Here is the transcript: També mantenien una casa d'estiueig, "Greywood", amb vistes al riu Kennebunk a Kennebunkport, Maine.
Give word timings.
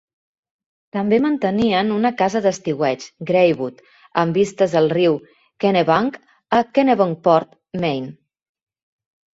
També 0.95 1.17
mantenien 1.25 1.91
una 1.95 2.11
casa 2.21 2.41
d'estiueig, 2.45 3.05
"Greywood", 3.33 3.85
amb 4.23 4.41
vistes 4.41 4.75
al 4.81 4.91
riu 4.97 5.21
Kennebunk 5.65 6.19
a 6.63 6.67
Kennebunkport, 6.79 7.59
Maine. 7.87 8.13